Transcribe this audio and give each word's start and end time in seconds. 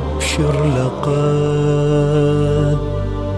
أبشر 0.00 0.54
لقد 0.78 1.90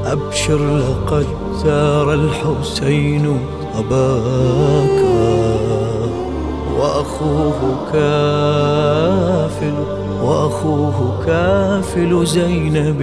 أبشر 0.07 0.61
لقد 0.77 1.27
زار 1.65 2.15
الحسين 2.15 3.39
أباك 3.79 5.01
وأخوه 6.79 7.59
كافل 7.93 9.75
وأخوه 10.23 10.99
كافل 11.27 12.27
زينب 12.27 13.03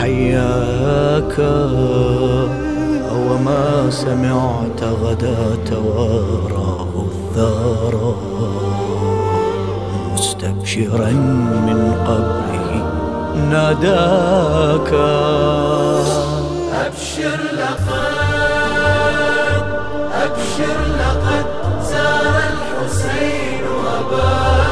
حياك. 0.00 1.40
أو 3.10 3.38
ما 3.44 3.90
سمعت 3.90 4.82
غدا 5.02 5.36
تواراه 5.70 6.88
الثرى 7.06 8.14
مستبشرا 10.12 11.10
من 11.66 11.80
قبره 12.06 12.55
ناداك. 13.56 14.92
أبشر 16.86 17.40
لقد 17.60 18.06
أبشر 20.24 20.78
لقد 21.00 21.46
زار 21.90 22.42
الحسين 22.52 23.64
أباك 23.98 24.65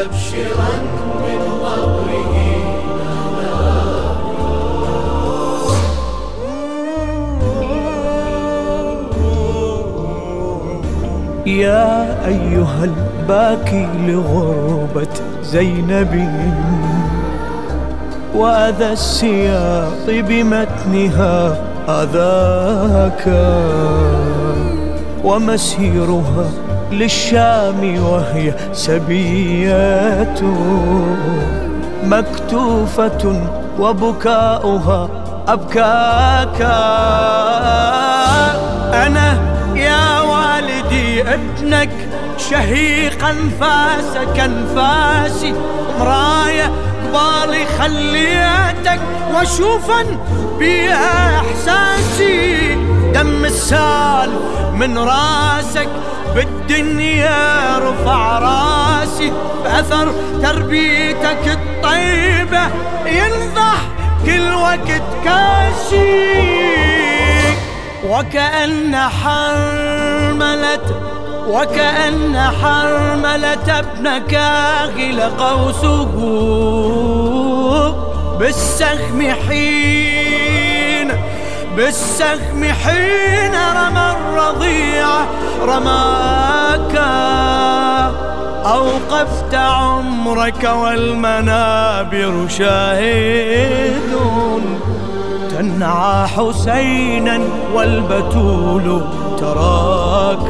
مستبشرا 0.00 0.72
قبره 1.24 2.36
يا 11.46 12.26
أيها 12.26 12.84
الباكي 12.84 13.88
لغربة 14.06 15.08
زينب 15.42 16.28
وأذى 18.34 18.92
السياط 18.92 20.06
بمتنها 20.08 21.56
أذاك 21.88 23.24
ومسيرها 25.24 26.69
للشام 26.92 28.04
وهي 28.04 28.54
سبية 28.72 30.34
مكتوفة 32.04 33.42
وبكاؤها 33.78 35.08
أبكاك. 35.48 36.60
أنا 38.94 39.38
يا 39.76 40.20
والدي 40.20 41.22
ابنك 41.22 41.90
شهيق 42.50 43.24
أنفاسك 43.24 44.38
أنفاسي 44.40 45.54
مراية 46.00 46.70
قبالي 47.14 47.66
خليتك 47.78 49.00
واشوفا 49.34 50.04
بيها 50.58 51.40
احساسي 51.40 52.74
دم 53.14 53.44
السال 53.44 54.30
من 54.74 54.98
راسك 54.98 55.88
بالدنيا 56.34 57.78
رفع 57.78 58.38
راسي 58.38 59.32
بأثر 59.64 60.12
تربيتك 60.42 61.44
الطيبة. 61.46 62.62
ينضح 63.06 63.80
كل 64.26 64.54
وقت 64.54 65.02
كاسي 65.24 66.40
وكأن 68.08 68.96
حرملة 68.96 70.86
وكأن 71.48 72.40
حرملة 72.62 73.78
ابنك 73.78 74.34
غل 74.96 75.20
قوسه 75.20 76.12
بالسهم 78.38 79.18
حين 79.48 80.19
بالسهم 81.80 82.64
حين 82.64 83.54
رمى 83.54 84.16
الرضيع 84.16 85.06
رماك. 85.62 86.96
أوقفت 88.66 89.54
عمرك 89.54 90.64
والمنابر 90.64 92.48
شاهد. 92.48 94.10
تنعى 95.50 96.26
حسينا 96.26 97.40
والبتول 97.74 99.04
تراك. 99.38 100.46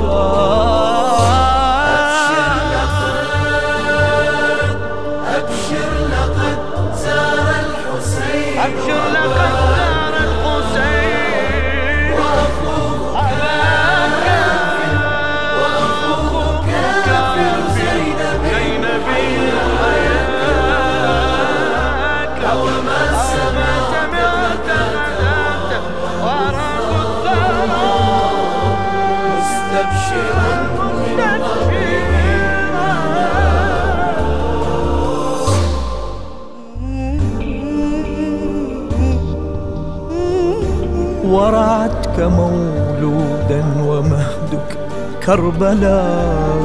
مولودا 42.20 43.64
ومهدك 43.86 44.78
كربلاء 45.26 46.60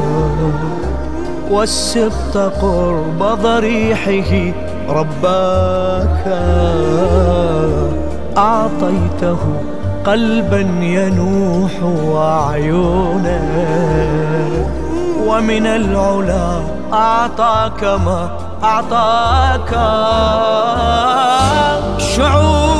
والسبط 1.52 2.38
قرب 2.38 3.24
ضريحه 3.44 4.54
رباك 4.90 6.24
أعطيته 8.38 9.38
قلبا 10.06 10.60
ينوح 10.82 11.84
وعيونا 11.84 13.40
ومن 15.28 15.66
العلا 15.68 16.62
أعطاك 16.94 17.84
ما 17.84 18.30
أعطاك 18.64 19.72
شعور 21.98 22.75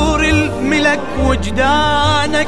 وجدانك 1.36 2.48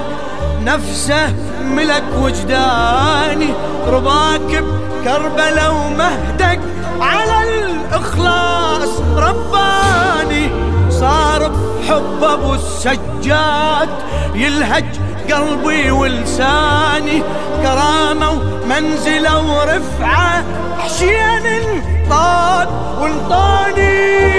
نفسه 0.63 1.33
ملك 1.61 2.03
وجداني. 2.21 3.53
رباك 3.87 4.63
بكربلة 4.63 5.71
ومهدك 5.71 6.59
على 7.01 7.37
الإخلاص. 7.49 8.89
رباني 9.15 10.49
صار 10.89 11.47
بحب 11.47 12.23
أبو 12.23 12.53
السجاد 12.53 13.89
يلهج 14.33 14.85
قلبي 15.31 15.91
ولساني. 15.91 17.23
كرامة 17.63 18.29
ومنزلة 18.29 19.37
ورفعة 19.51 20.43
حشين 20.79 21.83
طاق 22.09 22.99
وانطاني 23.01 24.36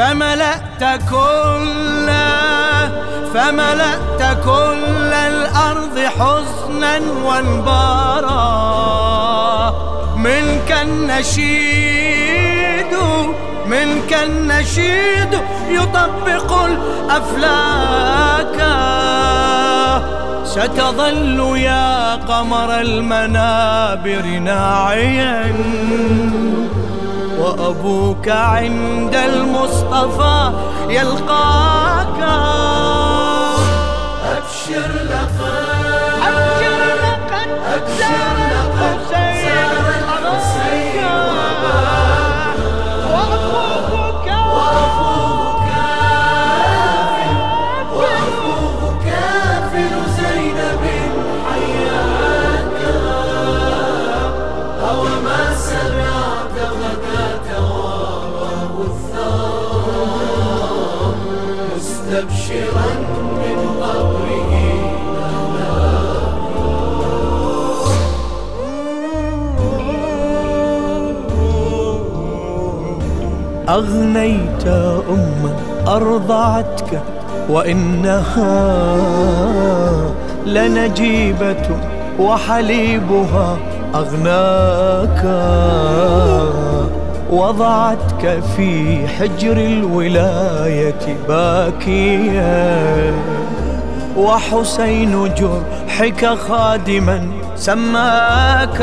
فملأت 0.00 0.82
كل 1.10 2.08
فملأت 3.34 4.22
كل 4.44 5.12
الأرض 5.12 5.98
حزنا 5.98 7.00
وانبارا. 7.24 8.40
منك 10.16 10.72
النشيد 10.82 12.00
منك 13.66 14.12
النشيد 14.22 15.40
يطبق 15.68 16.52
الأفلاك. 16.64 18.58
ستظل 20.44 21.56
يا 21.56 22.14
قمر 22.14 22.80
المنابر 22.80 24.26
ناعيا. 24.26 25.52
وأبوك 27.50 28.28
عند 28.28 29.14
المصطفى 29.14 30.52
يلقاك. 30.88 32.20
أبشر 34.36 35.09
مستبشرا 62.20 62.90
من 63.40 63.58
قبره 63.82 64.50
أغنيت 73.68 74.66
أما 74.66 75.56
أرضعتك 75.88 77.02
وإنها 77.48 78.96
لنجيبة 80.46 81.66
وحليبها 82.18 83.56
أغناك. 83.94 85.24
وضعتك 87.30 88.42
في 88.56 89.06
حجر 89.08 89.56
الولاية 89.56 91.16
باكيا 91.28 93.14
وحسين 94.16 95.34
جرحك 95.34 96.26
خادما 96.48 97.28
سماك. 97.56 98.82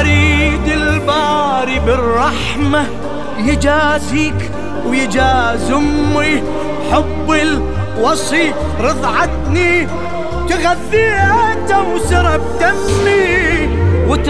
أريد 0.00 0.66
الباري 0.66 1.78
بالرحمة 1.86 2.84
يجازيك 3.38 4.50
ويجاز 4.86 5.70
أمي. 5.70 6.42
حب 6.92 7.30
الوصي 7.30 8.52
رضعتني 8.80 9.88
تغذيته 10.48 11.82
وسرب 11.94 12.40
دمي 12.60 13.03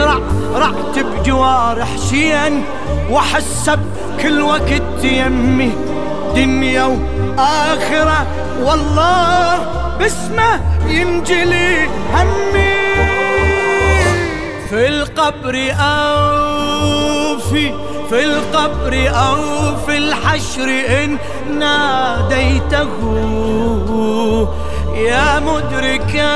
وترع 0.04 0.18
رعت 0.54 0.98
بجوارح 0.98 1.88
شين 2.10 2.64
وحسب 3.10 3.80
كل 4.22 4.40
وقت 4.40 5.04
يمي 5.04 5.72
دنيا 6.36 6.84
وآخرة. 6.84 8.26
والله 8.62 9.58
باسمه 9.98 10.60
ينجلي 10.86 11.88
همي. 12.14 12.74
في 14.70 14.88
القبر 14.88 15.72
أو 15.80 17.38
في 17.38 17.72
في 18.10 18.24
القبر 18.24 19.10
أو 19.10 19.36
في 19.86 19.98
الحشر 19.98 20.68
إن 21.04 21.18
ناديته. 21.58 22.88
يا 24.94 25.40
مدركا 25.40 26.34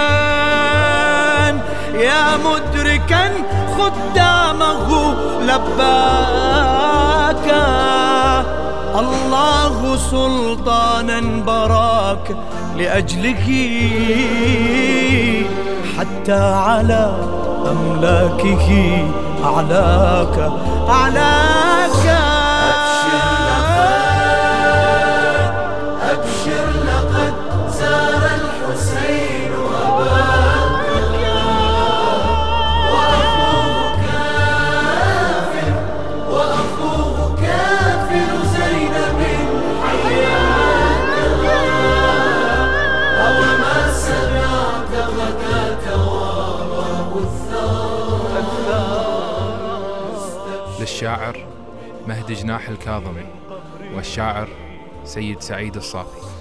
يا 1.95 2.37
مدركا 2.37 3.31
خدامه 3.79 5.15
لباك. 5.43 7.49
الله 8.99 9.97
سلطانا 9.97 11.21
براك 11.47 12.37
لأجله 12.77 13.49
حتى 15.99 16.41
على 16.67 17.13
أملاكه 17.71 18.69
أعلاك. 19.45 20.37
أعلاك 20.89 21.68
للشاعر 50.81 51.47
مهدي 52.07 52.35
جناح 52.35 52.69
الكاظمي 52.69 53.27
والشاعر 53.95 54.49
سيد 55.05 55.41
سعيد 55.41 55.77
الصافي. 55.77 56.38